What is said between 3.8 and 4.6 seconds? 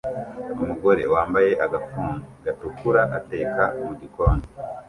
mugikoni